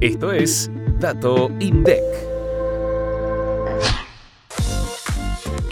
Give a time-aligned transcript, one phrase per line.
[0.00, 2.00] Esto es Dato INDEC.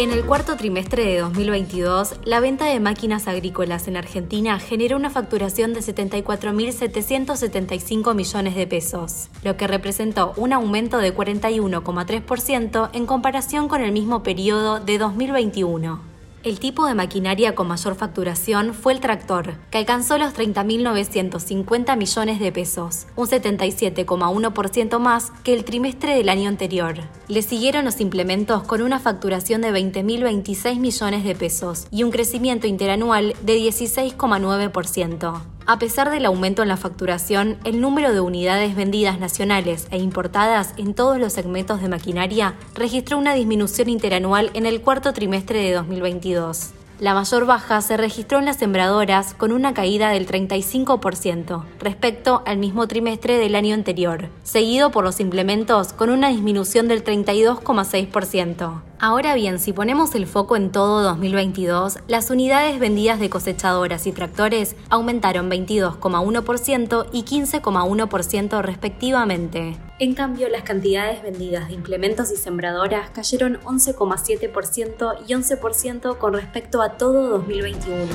[0.01, 5.11] En el cuarto trimestre de 2022, la venta de máquinas agrícolas en Argentina generó una
[5.11, 13.69] facturación de 74.775 millones de pesos, lo que representó un aumento de 41,3% en comparación
[13.69, 16.16] con el mismo periodo de 2021.
[16.47, 22.39] El tipo de maquinaria con mayor facturación fue el tractor, que alcanzó los 30.950 millones
[22.39, 26.99] de pesos, un 77,1% más que el trimestre del año anterior.
[27.27, 32.69] Le siguieron los implementos con una facturación de 20.026 millones de pesos y un crecimiento
[32.69, 35.56] interanual de 16,9%.
[35.69, 40.73] A pesar del aumento en la facturación, el número de unidades vendidas nacionales e importadas
[40.77, 45.73] en todos los segmentos de maquinaria registró una disminución interanual en el cuarto trimestre de
[45.73, 46.71] 2022.
[47.01, 52.59] La mayor baja se registró en las sembradoras con una caída del 35% respecto al
[52.59, 58.83] mismo trimestre del año anterior, seguido por los implementos con una disminución del 32,6%.
[58.99, 64.13] Ahora bien, si ponemos el foco en todo 2022, las unidades vendidas de cosechadoras y
[64.13, 69.77] tractores aumentaron 22,1% y 15,1% respectivamente.
[69.99, 76.81] En cambio, las cantidades vendidas de implementos y sembradoras cayeron 11,7% y 11% con respecto
[76.81, 78.07] a todo 2021.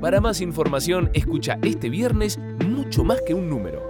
[0.00, 3.89] Para más información, escucha este viernes mucho más que un número.